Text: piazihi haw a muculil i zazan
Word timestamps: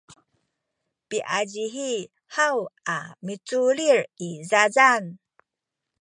piazihi 1.09 1.91
haw 2.35 2.57
a 2.95 2.97
muculil 3.25 3.99
i 4.27 4.29
zazan 4.49 5.03